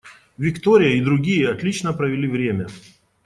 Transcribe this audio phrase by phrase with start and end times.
[0.39, 2.65] Виктория и другие отлично провели время.